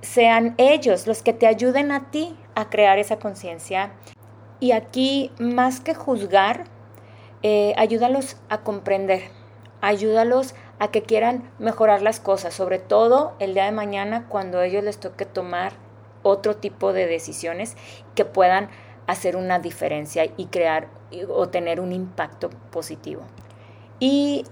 sean 0.00 0.54
ellos 0.58 1.06
los 1.06 1.22
que 1.22 1.32
te 1.32 1.46
ayuden 1.46 1.92
a 1.92 2.10
ti 2.10 2.36
a 2.54 2.70
crear 2.70 2.98
esa 2.98 3.18
conciencia. 3.18 3.92
Y 4.60 4.72
aquí, 4.72 5.30
más 5.38 5.80
que 5.80 5.94
juzgar, 5.94 6.64
eh, 7.42 7.74
ayúdalos 7.76 8.36
a 8.48 8.58
comprender, 8.62 9.22
ayúdalos 9.80 10.54
a 10.54 10.67
que 10.86 11.02
quieran 11.02 11.50
mejorar 11.58 12.02
las 12.02 12.20
cosas, 12.20 12.54
sobre 12.54 12.78
todo 12.78 13.34
el 13.40 13.54
día 13.54 13.64
de 13.64 13.72
mañana 13.72 14.26
cuando 14.28 14.58
a 14.58 14.66
ellos 14.66 14.84
les 14.84 14.98
toque 14.98 15.26
tomar 15.26 15.72
otro 16.22 16.56
tipo 16.56 16.92
de 16.92 17.06
decisiones 17.06 17.76
que 18.14 18.24
puedan 18.24 18.68
hacer 19.08 19.36
una 19.36 19.58
diferencia 19.58 20.26
y 20.36 20.46
crear 20.46 20.88
o 21.28 21.48
tener 21.48 21.80
un 21.80 21.92
impacto 21.92 22.50
positivo. 22.70 23.22
Y 23.98 24.44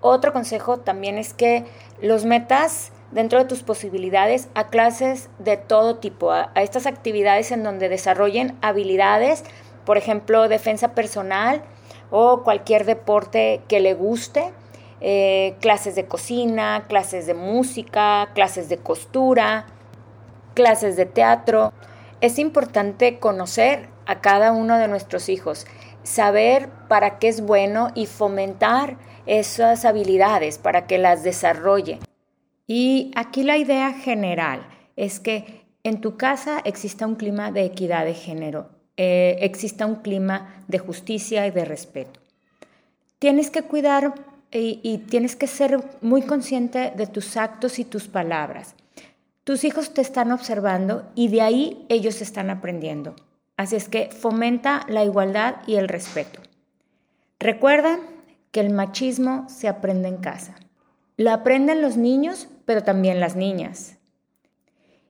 otro 0.00 0.32
consejo 0.32 0.78
también 0.78 1.18
es 1.18 1.34
que 1.34 1.64
los 2.00 2.24
metas 2.24 2.92
dentro 3.10 3.38
de 3.38 3.44
tus 3.44 3.62
posibilidades 3.62 4.48
a 4.54 4.68
clases 4.68 5.28
de 5.38 5.56
todo 5.56 5.96
tipo, 5.96 6.30
a, 6.30 6.50
a 6.54 6.62
estas 6.62 6.86
actividades 6.86 7.50
en 7.52 7.62
donde 7.62 7.88
desarrollen 7.88 8.56
habilidades, 8.62 9.44
por 9.84 9.98
ejemplo, 9.98 10.48
defensa 10.48 10.94
personal 10.94 11.62
o 12.10 12.42
cualquier 12.42 12.84
deporte 12.86 13.62
que 13.68 13.80
le 13.80 13.94
guste 13.94 14.52
eh, 15.06 15.56
clases 15.60 15.96
de 15.96 16.06
cocina, 16.06 16.86
clases 16.88 17.26
de 17.26 17.34
música, 17.34 18.30
clases 18.34 18.70
de 18.70 18.78
costura, 18.78 19.66
clases 20.54 20.96
de 20.96 21.04
teatro. 21.04 21.74
Es 22.22 22.38
importante 22.38 23.18
conocer 23.18 23.90
a 24.06 24.22
cada 24.22 24.52
uno 24.52 24.78
de 24.78 24.88
nuestros 24.88 25.28
hijos, 25.28 25.66
saber 26.04 26.70
para 26.88 27.18
qué 27.18 27.28
es 27.28 27.42
bueno 27.42 27.88
y 27.94 28.06
fomentar 28.06 28.96
esas 29.26 29.84
habilidades 29.84 30.56
para 30.56 30.86
que 30.86 30.96
las 30.96 31.22
desarrolle. 31.22 31.98
Y 32.66 33.10
aquí 33.14 33.42
la 33.42 33.58
idea 33.58 33.92
general 33.92 34.66
es 34.96 35.20
que 35.20 35.66
en 35.82 36.00
tu 36.00 36.16
casa 36.16 36.62
exista 36.64 37.06
un 37.06 37.16
clima 37.16 37.52
de 37.52 37.66
equidad 37.66 38.06
de 38.06 38.14
género, 38.14 38.70
eh, 38.96 39.36
exista 39.40 39.84
un 39.84 39.96
clima 39.96 40.64
de 40.66 40.78
justicia 40.78 41.46
y 41.46 41.50
de 41.50 41.66
respeto. 41.66 42.20
Tienes 43.18 43.50
que 43.50 43.60
cuidar 43.60 44.14
y, 44.54 44.98
tienes 44.98 45.34
que 45.34 45.46
ser 45.46 45.82
muy 46.00 46.22
consciente 46.22 46.92
de 46.96 47.06
tus 47.06 47.36
actos 47.36 47.78
y 47.78 47.84
tus 47.84 48.06
palabras. 48.06 48.76
Tus 49.42 49.64
hijos 49.64 49.92
te 49.92 50.00
están 50.00 50.30
observando 50.32 51.10
y 51.14 51.28
de 51.28 51.42
ahí 51.42 51.86
ellos 51.88 52.22
están 52.22 52.50
aprendiendo. 52.50 53.16
Así 53.56 53.76
es 53.76 53.88
que 53.88 54.10
fomenta 54.10 54.86
la 54.88 55.04
igualdad 55.04 55.56
y 55.66 55.74
el 55.74 55.88
respeto. 55.88 56.40
Recuerda 57.40 57.98
que 58.52 58.60
el 58.60 58.72
machismo 58.72 59.46
se 59.48 59.68
aprende 59.68 60.08
en 60.08 60.18
casa. 60.18 60.54
Lo 61.16 61.32
aprenden 61.32 61.82
los 61.82 61.96
niños, 61.96 62.48
pero 62.64 62.82
también 62.82 63.20
las 63.20 63.36
niñas. 63.36 63.98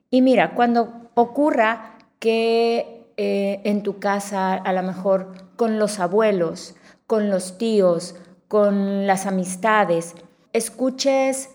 Y 0.09 0.21
mira, 0.21 0.55
cuando 0.55 1.09
ocurra 1.13 1.97
que 2.19 3.07
eh, 3.17 3.61
en 3.63 3.83
tu 3.83 3.99
casa, 3.99 4.55
a 4.55 4.73
lo 4.73 4.83
mejor 4.83 5.33
con 5.55 5.79
los 5.79 5.99
abuelos, 5.99 6.75
con 7.07 7.29
los 7.29 7.57
tíos, 7.57 8.15
con 8.55 9.05
las 9.05 9.25
amistades, 9.25 10.15
escuches 10.53 11.49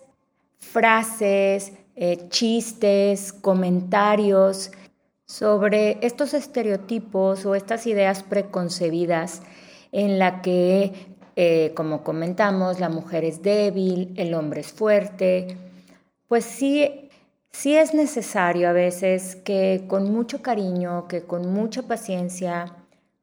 frases, 0.58 1.72
eh, 1.96 2.28
chistes, 2.28 3.32
comentarios 3.32 4.70
sobre 5.24 5.96
estos 6.02 6.34
estereotipos 6.34 7.46
o 7.46 7.54
estas 7.54 7.86
ideas 7.86 8.22
preconcebidas 8.22 9.40
en 9.92 10.18
la 10.18 10.42
que, 10.42 10.92
eh, 11.36 11.72
como 11.74 12.04
comentamos, 12.04 12.80
la 12.80 12.90
mujer 12.90 13.24
es 13.24 13.40
débil, 13.40 14.12
el 14.18 14.34
hombre 14.34 14.60
es 14.60 14.70
fuerte, 14.70 15.56
pues 16.28 16.44
sí, 16.44 17.08
sí 17.50 17.76
es 17.78 17.94
necesario 17.94 18.68
a 18.68 18.72
veces 18.72 19.36
que 19.36 19.84
con 19.88 20.12
mucho 20.12 20.42
cariño, 20.42 21.08
que 21.08 21.22
con 21.22 21.50
mucha 21.50 21.80
paciencia, 21.80 22.76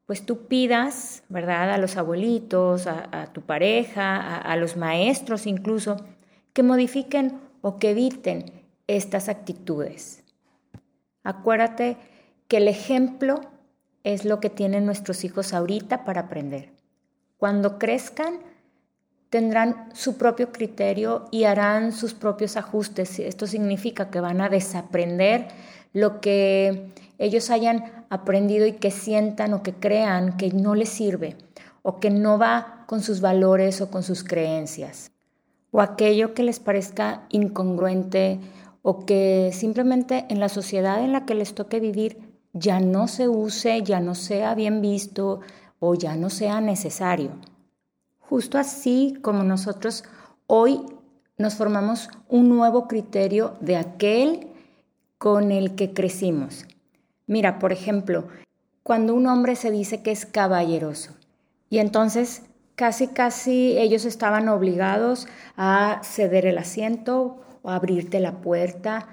pues 0.08 0.24
tú 0.24 0.46
pidas, 0.46 1.22
¿verdad? 1.28 1.70
A 1.70 1.76
los 1.76 1.98
abuelitos, 1.98 2.86
a, 2.86 3.26
tu 3.34 3.42
pareja, 3.42 4.16
a, 4.16 4.38
a 4.38 4.56
los 4.56 4.74
maestros 4.74 5.46
incluso, 5.46 5.98
que 6.54 6.62
modifiquen 6.62 7.38
o 7.60 7.78
que 7.78 7.90
eviten 7.90 8.50
estas 8.86 9.28
actitudes. 9.28 10.24
Acuérdate 11.24 11.98
que 12.48 12.56
el 12.56 12.68
ejemplo 12.68 13.42
es 14.02 14.24
lo 14.24 14.40
que 14.40 14.48
tienen 14.48 14.86
nuestros 14.86 15.24
hijos 15.24 15.52
ahorita 15.52 16.06
para 16.06 16.22
aprender. 16.22 16.72
Cuando 17.36 17.78
crezcan, 17.78 18.38
tendrán 19.28 19.90
su 19.92 20.16
propio 20.16 20.52
criterio 20.52 21.28
y 21.30 21.44
harán 21.44 21.92
sus 21.92 22.14
propios 22.14 22.56
ajustes. 22.56 23.18
Esto 23.18 23.46
significa 23.46 24.08
que 24.08 24.20
van 24.20 24.40
a 24.40 24.48
desaprender 24.48 25.48
lo 25.92 26.22
que 26.22 26.92
ellos 27.18 27.50
hayan 27.50 28.06
aprendido 28.10 28.66
y 28.66 28.72
que 28.72 28.90
sientan 28.90 29.52
o 29.52 29.62
que 29.62 29.74
crean 29.74 30.36
que 30.36 30.50
no 30.50 30.74
les 30.74 30.88
sirve 30.88 31.36
o 31.82 32.00
que 32.00 32.10
no 32.10 32.38
va 32.38 32.84
con 32.86 33.02
sus 33.02 33.20
valores 33.20 33.80
o 33.80 33.90
con 33.90 34.02
sus 34.02 34.24
creencias 34.24 35.10
o 35.70 35.80
aquello 35.80 36.34
que 36.34 36.42
les 36.42 36.60
parezca 36.60 37.26
incongruente 37.30 38.40
o 38.82 39.04
que 39.04 39.50
simplemente 39.52 40.26
en 40.28 40.40
la 40.40 40.48
sociedad 40.48 41.02
en 41.04 41.12
la 41.12 41.26
que 41.26 41.34
les 41.34 41.54
toque 41.54 41.80
vivir 41.80 42.18
ya 42.52 42.80
no 42.80 43.08
se 43.08 43.28
use, 43.28 43.82
ya 43.82 44.00
no 44.00 44.14
sea 44.14 44.54
bien 44.54 44.80
visto 44.80 45.40
o 45.78 45.94
ya 45.94 46.16
no 46.16 46.30
sea 46.30 46.60
necesario. 46.60 47.32
Justo 48.18 48.58
así 48.58 49.18
como 49.22 49.42
nosotros 49.42 50.04
hoy 50.46 50.80
nos 51.36 51.54
formamos 51.54 52.08
un 52.28 52.48
nuevo 52.48 52.88
criterio 52.88 53.54
de 53.60 53.76
aquel 53.76 54.48
con 55.18 55.52
el 55.52 55.74
que 55.74 55.92
crecimos. 55.92 56.66
Mira, 57.28 57.58
por 57.58 57.72
ejemplo, 57.72 58.26
cuando 58.82 59.14
un 59.14 59.26
hombre 59.26 59.54
se 59.54 59.70
dice 59.70 60.02
que 60.02 60.10
es 60.10 60.26
caballeroso 60.26 61.14
y 61.70 61.78
entonces 61.78 62.42
casi 62.74 63.08
casi 63.08 63.76
ellos 63.76 64.06
estaban 64.06 64.48
obligados 64.48 65.28
a 65.56 66.00
ceder 66.02 66.46
el 66.46 66.56
asiento 66.56 67.40
o 67.62 67.70
abrirte 67.70 68.18
la 68.18 68.40
puerta, 68.40 69.08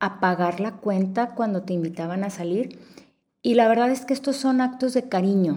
a 0.00 0.18
pagar 0.18 0.58
la 0.58 0.72
cuenta 0.72 1.34
cuando 1.36 1.62
te 1.62 1.72
invitaban 1.72 2.24
a 2.24 2.30
salir. 2.30 2.80
Y 3.40 3.54
la 3.54 3.68
verdad 3.68 3.90
es 3.90 4.04
que 4.04 4.14
estos 4.14 4.36
son 4.36 4.60
actos 4.60 4.92
de 4.94 5.08
cariño. 5.08 5.56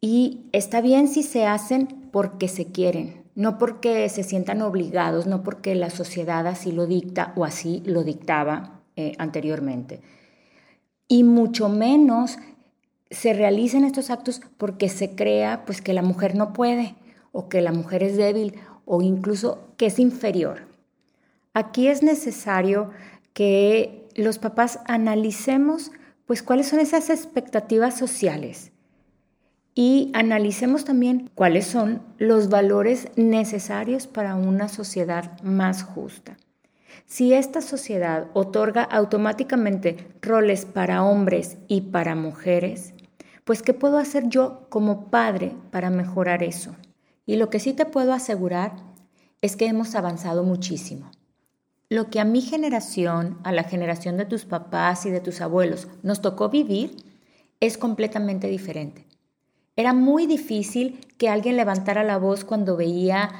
Y 0.00 0.42
está 0.52 0.80
bien 0.80 1.08
si 1.08 1.24
se 1.24 1.44
hacen 1.44 2.08
porque 2.12 2.46
se 2.46 2.66
quieren, 2.66 3.24
no 3.34 3.58
porque 3.58 4.08
se 4.10 4.22
sientan 4.22 4.62
obligados, 4.62 5.26
no 5.26 5.42
porque 5.42 5.74
la 5.74 5.90
sociedad 5.90 6.46
así 6.46 6.70
lo 6.70 6.86
dicta 6.86 7.32
o 7.34 7.44
así 7.44 7.82
lo 7.84 8.04
dictaba 8.04 8.80
eh, 8.94 9.14
anteriormente. 9.18 10.00
Y 11.08 11.24
mucho 11.24 11.68
menos 11.68 12.38
se 13.10 13.32
realicen 13.32 13.84
estos 13.84 14.10
actos 14.10 14.40
porque 14.56 14.88
se 14.88 15.14
crea 15.14 15.64
pues 15.64 15.80
que 15.80 15.94
la 15.94 16.02
mujer 16.02 16.34
no 16.34 16.52
puede 16.52 16.94
o 17.32 17.48
que 17.48 17.60
la 17.62 17.72
mujer 17.72 18.02
es 18.02 18.16
débil 18.16 18.54
o 18.84 19.02
incluso 19.02 19.68
que 19.76 19.86
es 19.86 19.98
inferior. 19.98 20.68
Aquí 21.54 21.88
es 21.88 22.02
necesario 22.02 22.90
que 23.32 24.06
los 24.14 24.38
papás 24.38 24.80
analicemos 24.86 25.92
pues 26.26 26.42
cuáles 26.42 26.68
son 26.68 26.80
esas 26.80 27.08
expectativas 27.08 27.96
sociales 27.96 28.72
y 29.74 30.10
analicemos 30.12 30.84
también 30.84 31.30
cuáles 31.34 31.66
son 31.66 32.02
los 32.18 32.48
valores 32.48 33.08
necesarios 33.14 34.08
para 34.08 34.34
una 34.34 34.68
sociedad 34.68 35.40
más 35.42 35.84
justa. 35.84 36.36
Si 37.06 37.32
esta 37.32 37.60
sociedad 37.60 38.26
otorga 38.34 38.82
automáticamente 38.82 40.08
roles 40.20 40.64
para 40.64 41.02
hombres 41.02 41.58
y 41.68 41.82
para 41.82 42.14
mujeres, 42.14 42.94
pues 43.44 43.62
¿qué 43.62 43.72
puedo 43.72 43.98
hacer 43.98 44.28
yo 44.28 44.66
como 44.68 45.06
padre 45.10 45.54
para 45.70 45.90
mejorar 45.90 46.42
eso? 46.42 46.76
Y 47.24 47.36
lo 47.36 47.50
que 47.50 47.60
sí 47.60 47.72
te 47.72 47.86
puedo 47.86 48.12
asegurar 48.12 48.76
es 49.40 49.56
que 49.56 49.66
hemos 49.66 49.94
avanzado 49.94 50.44
muchísimo. 50.44 51.10
Lo 51.90 52.10
que 52.10 52.20
a 52.20 52.24
mi 52.24 52.42
generación, 52.42 53.38
a 53.44 53.52
la 53.52 53.64
generación 53.64 54.18
de 54.18 54.26
tus 54.26 54.44
papás 54.44 55.06
y 55.06 55.10
de 55.10 55.20
tus 55.20 55.40
abuelos 55.40 55.88
nos 56.02 56.20
tocó 56.20 56.50
vivir 56.50 56.96
es 57.60 57.78
completamente 57.78 58.48
diferente. 58.48 59.06
Era 59.76 59.94
muy 59.94 60.26
difícil 60.26 61.00
que 61.16 61.28
alguien 61.28 61.56
levantara 61.56 62.04
la 62.04 62.18
voz 62.18 62.44
cuando 62.44 62.76
veía 62.76 63.30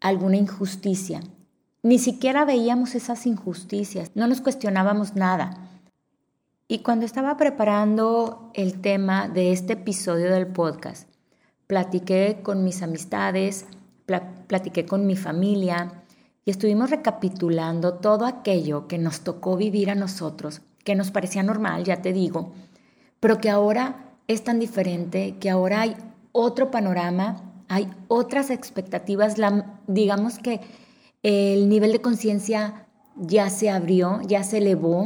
alguna 0.00 0.36
injusticia. 0.36 1.20
Ni 1.82 2.00
siquiera 2.00 2.44
veíamos 2.44 2.96
esas 2.96 3.24
injusticias, 3.24 4.10
no 4.16 4.26
nos 4.26 4.40
cuestionábamos 4.40 5.14
nada. 5.14 5.68
Y 6.66 6.80
cuando 6.80 7.06
estaba 7.06 7.36
preparando 7.36 8.50
el 8.54 8.80
tema 8.80 9.28
de 9.28 9.52
este 9.52 9.74
episodio 9.74 10.32
del 10.32 10.48
podcast, 10.48 11.08
platiqué 11.68 12.40
con 12.42 12.64
mis 12.64 12.82
amistades, 12.82 13.64
platiqué 14.48 14.86
con 14.86 15.06
mi 15.06 15.14
familia 15.14 16.02
y 16.44 16.50
estuvimos 16.50 16.90
recapitulando 16.90 17.94
todo 17.94 18.26
aquello 18.26 18.88
que 18.88 18.98
nos 18.98 19.20
tocó 19.20 19.56
vivir 19.56 19.88
a 19.90 19.94
nosotros, 19.94 20.62
que 20.82 20.96
nos 20.96 21.12
parecía 21.12 21.44
normal, 21.44 21.84
ya 21.84 22.02
te 22.02 22.12
digo, 22.12 22.52
pero 23.20 23.38
que 23.38 23.50
ahora 23.50 24.14
es 24.26 24.42
tan 24.42 24.58
diferente, 24.58 25.36
que 25.38 25.48
ahora 25.48 25.82
hay 25.82 25.96
otro 26.32 26.72
panorama, 26.72 27.40
hay 27.68 27.88
otras 28.08 28.50
expectativas, 28.50 29.36
digamos 29.86 30.38
que 30.38 30.60
el 31.22 31.68
nivel 31.68 31.92
de 31.92 32.00
conciencia 32.00 32.86
ya 33.16 33.50
se 33.50 33.70
abrió, 33.70 34.20
ya 34.22 34.42
se 34.44 34.58
elevó 34.58 35.04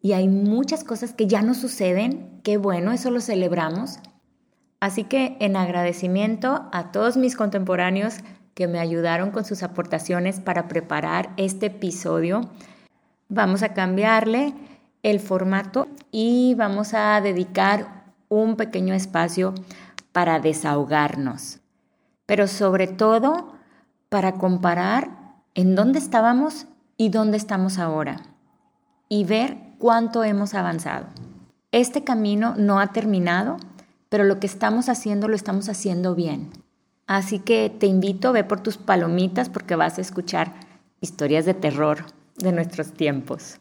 y 0.00 0.12
hay 0.12 0.28
muchas 0.28 0.84
cosas 0.84 1.12
que 1.12 1.26
ya 1.26 1.42
no 1.42 1.54
suceden, 1.54 2.40
qué 2.44 2.56
bueno, 2.56 2.92
eso 2.92 3.10
lo 3.10 3.20
celebramos. 3.20 3.98
Así 4.80 5.04
que 5.04 5.36
en 5.40 5.56
agradecimiento 5.56 6.68
a 6.72 6.92
todos 6.92 7.16
mis 7.16 7.34
contemporáneos 7.34 8.18
que 8.54 8.68
me 8.68 8.78
ayudaron 8.78 9.30
con 9.30 9.44
sus 9.44 9.62
aportaciones 9.62 10.40
para 10.40 10.68
preparar 10.68 11.30
este 11.36 11.66
episodio, 11.66 12.42
vamos 13.28 13.62
a 13.62 13.74
cambiarle 13.74 14.54
el 15.02 15.20
formato 15.20 15.88
y 16.12 16.54
vamos 16.56 16.94
a 16.94 17.20
dedicar 17.20 18.04
un 18.28 18.56
pequeño 18.56 18.94
espacio 18.94 19.54
para 20.12 20.38
desahogarnos, 20.38 21.60
pero 22.26 22.46
sobre 22.46 22.86
todo 22.86 23.54
para 24.08 24.34
comparar 24.34 25.17
en 25.58 25.74
dónde 25.74 25.98
estábamos 25.98 26.68
y 26.96 27.08
dónde 27.08 27.36
estamos 27.36 27.80
ahora 27.80 28.20
y 29.08 29.24
ver 29.24 29.56
cuánto 29.78 30.22
hemos 30.22 30.54
avanzado. 30.54 31.06
Este 31.72 32.04
camino 32.04 32.54
no 32.56 32.78
ha 32.78 32.92
terminado, 32.92 33.56
pero 34.08 34.22
lo 34.22 34.38
que 34.38 34.46
estamos 34.46 34.88
haciendo 34.88 35.26
lo 35.26 35.34
estamos 35.34 35.68
haciendo 35.68 36.14
bien. 36.14 36.50
Así 37.08 37.40
que 37.40 37.74
te 37.76 37.88
invito, 37.88 38.28
a 38.28 38.32
ver 38.32 38.46
por 38.46 38.60
tus 38.60 38.76
palomitas 38.76 39.48
porque 39.48 39.74
vas 39.74 39.98
a 39.98 40.00
escuchar 40.00 40.54
historias 41.00 41.44
de 41.44 41.54
terror 41.54 42.04
de 42.36 42.52
nuestros 42.52 42.92
tiempos. 42.92 43.58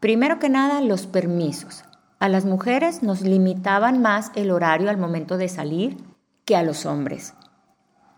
Primero 0.00 0.38
que 0.38 0.50
nada, 0.50 0.82
los 0.82 1.06
permisos. 1.06 1.84
A 2.18 2.28
las 2.28 2.44
mujeres 2.44 3.02
nos 3.02 3.22
limitaban 3.22 4.02
más 4.02 4.30
el 4.34 4.50
horario 4.50 4.90
al 4.90 4.98
momento 4.98 5.38
de 5.38 5.48
salir 5.48 5.96
que 6.44 6.54
a 6.54 6.62
los 6.62 6.84
hombres. 6.84 7.32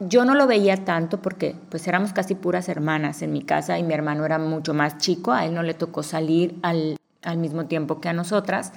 Yo 0.01 0.25
no 0.25 0.35
lo 0.35 0.47
veía 0.47 0.85
tanto 0.85 1.21
porque 1.23 1.55
pues 1.71 1.87
éramos 1.87 2.13
casi 2.13 2.35
puras 2.35 2.69
hermanas 2.69 3.23
en 3.23 3.33
mi 3.33 3.43
casa 3.43 3.79
y 3.79 3.83
mi 3.83 3.95
hermano 3.95 4.25
era 4.25 4.39
mucho 4.39 4.75
más 4.75 4.99
chico, 4.99 5.33
a 5.33 5.45
él 5.45 5.55
no 5.55 5.63
le 5.63 5.75
tocó 5.75 6.03
salir 6.03 6.59
al 6.63 6.97
al 7.23 7.39
mismo 7.39 7.67
tiempo 7.67 8.01
que 8.01 8.09
a 8.09 8.13
nosotras, 8.13 8.73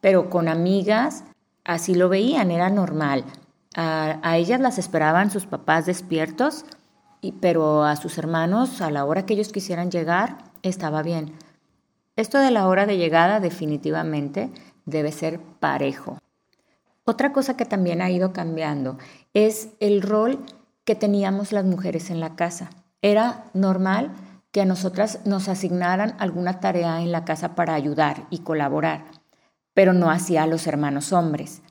pero 0.00 0.30
con 0.30 0.48
amigas 0.48 1.24
así 1.64 1.94
lo 1.94 2.08
veían, 2.08 2.50
era 2.50 2.70
normal. 2.70 3.24
A, 3.76 4.36
ellas 4.36 4.60
las 4.60 4.78
esperaban 4.78 5.30
sus 5.30 5.46
papás 5.46 5.86
despiertos, 5.86 6.64
y, 7.20 7.32
pero 7.32 7.84
a 7.84 7.96
sus 7.96 8.18
hermanos 8.18 8.80
a 8.80 8.90
la 8.90 9.04
hora 9.04 9.26
que 9.26 9.34
ellos 9.34 9.52
quisieran 9.52 9.90
llegar 9.90 10.38
estaba 10.62 11.02
bien. 11.02 11.34
Esto 12.16 12.38
de 12.38 12.50
la 12.50 12.66
hora 12.66 12.86
de 12.86 12.96
llegada 12.96 13.40
definitivamente 13.40 14.50
debe 14.86 15.12
ser 15.12 15.38
parejo. 15.60 16.18
Otra 17.10 17.32
cosa 17.32 17.56
que 17.56 17.64
también 17.64 18.02
ha 18.02 18.10
ido 18.10 18.32
cambiando 18.32 18.96
es 19.34 19.70
el 19.80 20.00
rol 20.00 20.38
que 20.84 20.94
teníamos 20.94 21.50
las 21.50 21.64
mujeres 21.64 22.08
en 22.08 22.20
la 22.20 22.36
casa. 22.36 22.70
Era 23.02 23.46
normal 23.52 24.12
que 24.52 24.60
a 24.60 24.64
nosotras 24.64 25.18
nos 25.24 25.48
asignaran 25.48 26.14
alguna 26.20 26.60
tarea 26.60 27.02
en 27.02 27.10
la 27.10 27.24
casa 27.24 27.56
para 27.56 27.74
ayudar 27.74 28.28
y 28.30 28.38
colaborar, 28.38 29.06
pero 29.74 29.92
no 29.92 30.08
hacía 30.08 30.44
a 30.44 30.46
los 30.46 30.68
hermanos 30.68 31.12
hombres. 31.12 31.62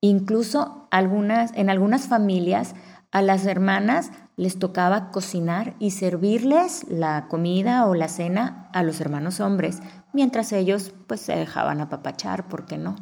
Incluso 0.00 0.88
en 0.90 1.68
algunas 1.68 2.06
familias 2.08 2.74
a 3.12 3.20
las 3.20 3.44
hermanas 3.44 4.12
les 4.36 4.58
tocaba 4.58 5.10
cocinar 5.10 5.74
y 5.78 5.90
servirles 5.90 6.86
la 6.88 7.28
comida 7.28 7.84
o 7.84 7.94
la 7.94 8.08
cena 8.08 8.70
a 8.72 8.82
los 8.82 9.02
hermanos 9.02 9.40
hombres, 9.40 9.82
mientras 10.14 10.54
ellos 10.54 10.94
pues 11.06 11.20
se 11.20 11.36
dejaban 11.36 11.82
apapachar, 11.82 12.48
¿por 12.48 12.64
qué 12.64 12.78
no? 12.78 12.96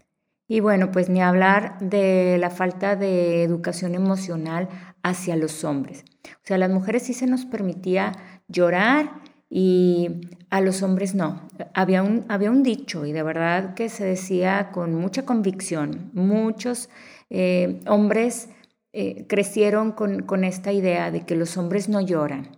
Y 0.47 0.61
bueno, 0.61 0.93
pues 0.93 1.09
ni 1.09 1.23
hablar 1.23 1.79
de 1.81 2.37
la 2.39 2.51
falta 2.51 2.97
de 2.97 3.43
educación 3.43 3.95
emocional 3.95 4.69
hacia 5.03 5.37
los 5.37 5.65
hombres. 5.65 6.05
O 6.27 6.41
sea, 6.43 6.57
a 6.57 6.59
las 6.59 6.71
mujeres 6.71 7.05
sí 7.05 7.15
se 7.15 7.27
nos 7.27 7.47
permitía 7.47 8.13
llorar 8.49 9.23
y 9.49 10.29
a 10.51 10.61
los 10.61 10.83
hombres 10.83 11.15
no. 11.15 11.49
Había 11.73 12.03
un, 12.03 12.25
había 12.29 12.51
un 12.51 12.63
dicho 12.63 13.07
y 13.07 13.13
de 13.13 13.23
verdad 13.23 13.75
que 13.75 13.89
se 13.89 14.05
decía 14.05 14.71
con 14.71 14.95
mucha 14.95 15.25
convicción. 15.25 16.11
Muchos 16.13 16.91
eh, 17.31 17.81
hombres 17.87 18.51
eh, 18.93 19.27
crecieron 19.27 19.93
con, 19.93 20.23
con 20.23 20.45
esta 20.45 20.73
idea 20.73 21.11
de 21.11 21.25
que 21.25 21.37
los 21.37 21.57
hombres 21.57 21.89
no 21.89 22.01
lloran 22.01 22.51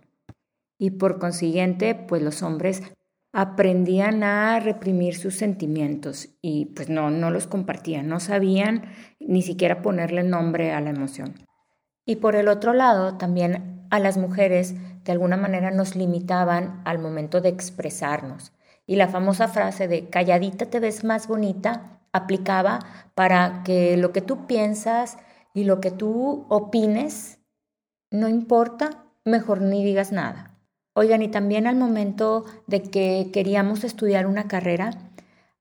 y 0.77 0.91
por 0.91 1.19
consiguiente 1.19 1.95
pues 1.95 2.21
los 2.21 2.43
hombres 2.43 2.83
aprendían 3.33 4.23
a 4.23 4.59
reprimir 4.59 5.15
sus 5.15 5.35
sentimientos 5.35 6.29
y 6.41 6.65
pues 6.67 6.89
no, 6.89 7.11
no 7.11 7.29
los 7.29 7.47
compartían, 7.47 8.07
no 8.07 8.19
sabían 8.19 8.91
ni 9.19 9.41
siquiera 9.41 9.81
ponerle 9.81 10.23
nombre 10.23 10.73
a 10.73 10.81
la 10.81 10.89
emoción. 10.89 11.35
Y 12.05 12.17
por 12.17 12.35
el 12.35 12.47
otro 12.47 12.73
lado 12.73 13.17
también 13.17 13.85
a 13.89 13.99
las 13.99 14.17
mujeres 14.17 14.75
de 15.03 15.11
alguna 15.11 15.37
manera 15.37 15.71
nos 15.71 15.95
limitaban 15.95 16.81
al 16.85 16.99
momento 16.99 17.41
de 17.41 17.49
expresarnos. 17.49 18.53
Y 18.85 18.95
la 18.95 19.07
famosa 19.07 19.47
frase 19.47 19.87
de 19.87 20.09
calladita 20.09 20.67
te 20.67 20.79
ves 20.79 21.03
más 21.03 21.27
bonita 21.27 21.97
aplicaba 22.13 22.79
para 23.15 23.63
que 23.63 23.97
lo 23.97 24.11
que 24.11 24.21
tú 24.21 24.47
piensas 24.47 25.17
y 25.53 25.63
lo 25.63 25.79
que 25.81 25.91
tú 25.91 26.45
opines, 26.49 27.39
no 28.11 28.27
importa, 28.27 29.05
mejor 29.25 29.61
ni 29.61 29.83
digas 29.83 30.11
nada. 30.11 30.56
Oigan, 30.99 31.21
y 31.21 31.27
también 31.27 31.67
al 31.67 31.75
momento 31.75 32.43
de 32.65 32.81
que 32.81 33.29
queríamos 33.31 33.83
estudiar 33.83 34.25
una 34.25 34.47
carrera, 34.47 34.97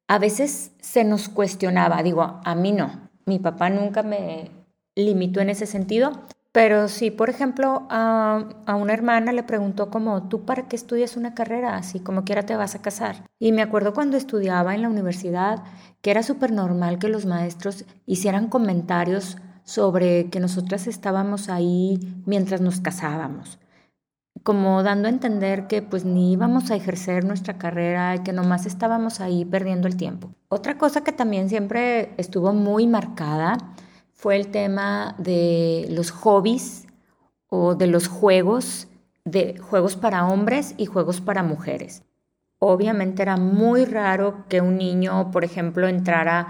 a 0.08 0.18
veces 0.18 0.70
se 0.80 1.04
nos 1.04 1.28
cuestionaba, 1.28 2.02
digo, 2.02 2.40
a 2.42 2.54
mí 2.54 2.72
no, 2.72 3.10
mi 3.26 3.38
papá 3.38 3.68
nunca 3.68 4.02
me 4.02 4.50
limitó 4.94 5.40
en 5.40 5.50
ese 5.50 5.66
sentido, 5.66 6.22
pero 6.52 6.88
sí, 6.88 7.10
por 7.10 7.28
ejemplo, 7.28 7.86
a, 7.90 8.48
a, 8.64 8.76
una 8.76 8.94
hermana 8.94 9.30
le 9.32 9.42
preguntó 9.42 9.90
como, 9.90 10.26
¿tú 10.26 10.46
para 10.46 10.68
qué 10.68 10.76
estudias 10.76 11.18
una 11.18 11.34
carrera? 11.34 11.76
Así 11.76 12.00
como 12.00 12.24
quiera 12.24 12.44
te 12.44 12.56
vas 12.56 12.74
a 12.74 12.80
casar. 12.80 13.28
Y 13.38 13.52
me 13.52 13.60
acuerdo 13.60 13.92
cuando 13.92 14.16
estudiaba 14.16 14.74
en 14.74 14.80
la 14.80 14.88
universidad 14.88 15.64
que 16.00 16.12
era 16.12 16.22
súper 16.22 16.50
normal 16.50 16.98
que 16.98 17.10
los 17.10 17.26
maestros 17.26 17.84
hicieran 18.06 18.48
comentarios 18.48 19.36
sobre 19.64 20.30
que 20.30 20.40
nosotras 20.40 20.86
estábamos 20.86 21.50
ahí 21.50 22.22
mientras 22.24 22.62
nos 22.62 22.80
casábamos 22.80 23.58
como 24.46 24.84
dando 24.84 25.08
a 25.08 25.10
entender 25.10 25.66
que 25.66 25.82
pues 25.82 26.04
ni 26.04 26.30
íbamos 26.30 26.70
a 26.70 26.76
ejercer 26.76 27.24
nuestra 27.24 27.58
carrera 27.58 28.14
y 28.14 28.20
que 28.20 28.32
nomás 28.32 28.64
estábamos 28.64 29.18
ahí 29.18 29.44
perdiendo 29.44 29.88
el 29.88 29.96
tiempo. 29.96 30.30
Otra 30.46 30.78
cosa 30.78 31.02
que 31.02 31.10
también 31.10 31.48
siempre 31.48 32.14
estuvo 32.16 32.52
muy 32.52 32.86
marcada 32.86 33.58
fue 34.12 34.36
el 34.36 34.46
tema 34.52 35.16
de 35.18 35.88
los 35.90 36.12
hobbies 36.12 36.86
o 37.48 37.74
de 37.74 37.88
los 37.88 38.06
juegos, 38.06 38.86
de 39.24 39.58
juegos 39.58 39.96
para 39.96 40.24
hombres 40.28 40.76
y 40.76 40.86
juegos 40.86 41.20
para 41.20 41.42
mujeres. 41.42 42.04
Obviamente 42.60 43.22
era 43.22 43.36
muy 43.36 43.84
raro 43.84 44.44
que 44.48 44.60
un 44.60 44.76
niño, 44.78 45.32
por 45.32 45.42
ejemplo, 45.42 45.88
entrara 45.88 46.46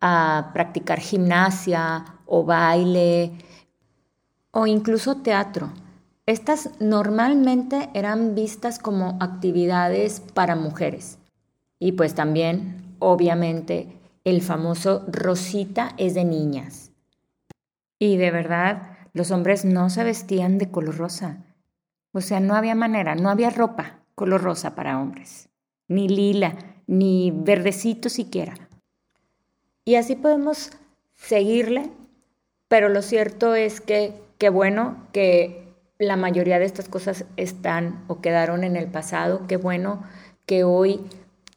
a 0.00 0.50
practicar 0.52 0.98
gimnasia 0.98 2.06
o 2.26 2.44
baile 2.44 3.38
o 4.50 4.66
incluso 4.66 5.18
teatro 5.18 5.70
estas 6.26 6.70
normalmente 6.80 7.88
eran 7.94 8.34
vistas 8.34 8.80
como 8.80 9.16
actividades 9.20 10.20
para 10.20 10.56
mujeres. 10.56 11.18
Y 11.78 11.92
pues 11.92 12.14
también, 12.14 12.96
obviamente, 12.98 13.96
el 14.24 14.42
famoso 14.42 15.04
Rosita 15.06 15.94
es 15.98 16.14
de 16.14 16.24
niñas. 16.24 16.90
Y 18.00 18.16
de 18.16 18.32
verdad, 18.32 18.98
los 19.12 19.30
hombres 19.30 19.64
no 19.64 19.88
se 19.88 20.02
vestían 20.02 20.58
de 20.58 20.68
color 20.70 20.96
rosa. 20.96 21.44
O 22.12 22.20
sea, 22.20 22.40
no 22.40 22.56
había 22.56 22.74
manera, 22.74 23.14
no 23.14 23.30
había 23.30 23.50
ropa 23.50 24.00
color 24.16 24.42
rosa 24.42 24.74
para 24.74 25.00
hombres. 25.00 25.48
Ni 25.86 26.08
lila, 26.08 26.56
ni 26.88 27.30
verdecito 27.30 28.08
siquiera. 28.08 28.54
Y 29.84 29.94
así 29.94 30.16
podemos 30.16 30.72
seguirle, 31.14 31.90
pero 32.66 32.88
lo 32.88 33.02
cierto 33.02 33.54
es 33.54 33.80
que, 33.80 34.20
qué 34.38 34.48
bueno 34.48 34.96
que 35.12 35.65
la 35.98 36.16
mayoría 36.16 36.58
de 36.58 36.64
estas 36.64 36.88
cosas 36.88 37.24
están 37.36 38.04
o 38.08 38.20
quedaron 38.20 38.64
en 38.64 38.76
el 38.76 38.86
pasado. 38.86 39.46
Qué 39.46 39.56
bueno 39.56 40.02
que 40.44 40.64
hoy 40.64 41.00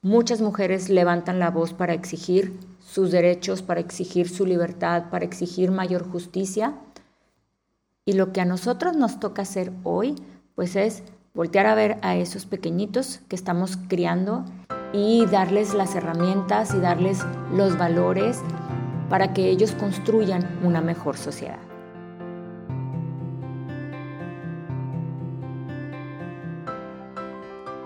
muchas 0.01 0.41
mujeres 0.41 0.89
levantan 0.89 1.39
la 1.39 1.51
voz 1.51 1.73
para 1.73 1.93
exigir 1.93 2.57
sus 2.79 3.11
derechos, 3.11 3.61
para 3.61 3.79
exigir 3.79 4.29
su 4.29 4.45
libertad, 4.45 5.09
para 5.09 5.25
exigir 5.25 5.71
mayor 5.71 6.09
justicia. 6.09 6.75
Y 8.05 8.13
lo 8.13 8.31
que 8.31 8.41
a 8.41 8.45
nosotros 8.45 8.95
nos 8.95 9.19
toca 9.19 9.43
hacer 9.43 9.71
hoy, 9.83 10.15
pues 10.55 10.75
es 10.75 11.03
voltear 11.33 11.67
a 11.67 11.75
ver 11.75 11.97
a 12.01 12.15
esos 12.15 12.45
pequeñitos 12.45 13.19
que 13.27 13.35
estamos 13.35 13.77
criando 13.87 14.45
y 14.93 15.25
darles 15.27 15.73
las 15.73 15.95
herramientas 15.95 16.73
y 16.73 16.79
darles 16.79 17.19
los 17.53 17.77
valores 17.77 18.39
para 19.09 19.33
que 19.33 19.49
ellos 19.49 19.73
construyan 19.73 20.59
una 20.63 20.81
mejor 20.81 21.17
sociedad. 21.17 21.68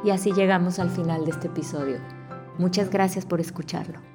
Y 0.04 0.10
así 0.10 0.34
llegamos 0.34 0.80
al 0.80 0.90
final 0.90 1.26
de 1.26 1.32
este 1.32 1.48
episodio. 1.48 1.98
Muchas 2.58 2.90
gracias 2.90 3.26
por 3.26 3.40
escucharlo. 3.40 4.13